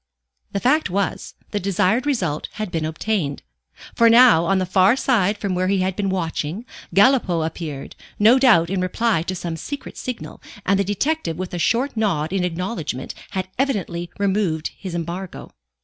The 0.53 0.59
fact 0.59 0.89
was, 0.89 1.35
the 1.51 1.59
desired 1.59 2.07
result 2.07 2.49
had 2.53 2.71
been 2.71 2.85
obtained. 2.85 3.43
For 3.95 4.09
now, 4.09 4.45
on 4.45 4.57
the 4.57 4.65
far 4.65 4.95
side 4.95 5.37
from 5.37 5.53
where 5.53 5.67
he 5.67 5.81
had 5.81 5.95
been 5.95 6.09
watching, 6.09 6.65
Galipaud 6.91 7.45
appeared, 7.45 7.95
no 8.17 8.39
doubt 8.39 8.71
in 8.71 8.81
reply 8.81 9.21
to 9.21 9.35
some 9.35 9.55
secret 9.55 9.99
signal, 9.99 10.41
and 10.65 10.79
the 10.79 10.83
detective 10.83 11.37
with 11.37 11.53
a 11.53 11.59
short 11.59 11.95
nod 11.95 12.33
in 12.33 12.43
acknowledgment 12.43 13.13
had 13.37 13.49
evidently 13.59 14.09
removed 14.17 14.69
his 14.75 14.95
embargo. 14.95 15.51